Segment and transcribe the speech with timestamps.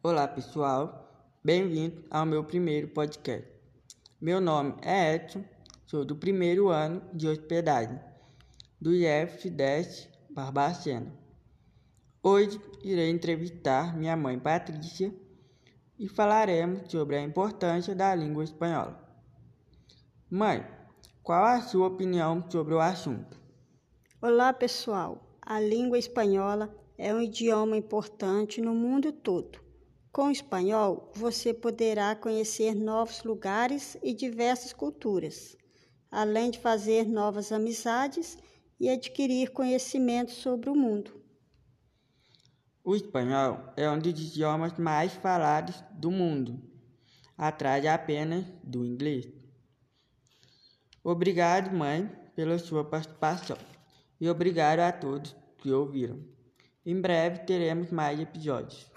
[0.00, 3.50] Olá pessoal, bem-vindo ao meu primeiro podcast.
[4.20, 5.44] Meu nome é Edson,
[5.86, 7.98] sou do primeiro ano de hospedagem
[8.80, 11.12] do IF 10 Barbacena.
[12.22, 15.12] Hoje irei entrevistar minha mãe Patrícia
[15.98, 18.96] e falaremos sobre a importância da língua espanhola.
[20.30, 20.64] Mãe,
[21.24, 23.36] qual a sua opinião sobre o assunto?
[24.22, 29.66] Olá pessoal, a língua espanhola é um idioma importante no mundo todo.
[30.10, 35.56] Com o espanhol, você poderá conhecer novos lugares e diversas culturas,
[36.10, 38.38] além de fazer novas amizades
[38.80, 41.22] e adquirir conhecimento sobre o mundo.
[42.82, 46.58] O espanhol é um dos idiomas mais falados do mundo,
[47.36, 49.28] atrás apenas do inglês.
[51.04, 53.58] Obrigado, mãe, pela sua participação
[54.20, 56.24] e obrigado a todos que ouviram.
[56.84, 58.90] Em breve teremos mais episódios.